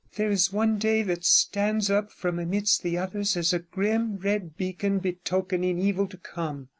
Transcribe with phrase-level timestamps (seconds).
[0.09, 4.17] 61 There is one day that stands up from amidst the others as a grim
[4.17, 6.69] red beacon, betokening evil to come.